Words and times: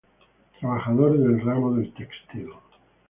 Trabajador 0.59 1.15
del 1.15 1.41
ramo 1.41 1.75
del 1.75 1.93
textil. 1.93 2.49